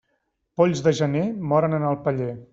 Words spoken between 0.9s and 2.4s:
gener, moren en el paller.